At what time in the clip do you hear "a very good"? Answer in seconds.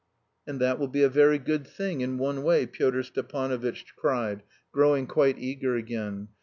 1.03-1.67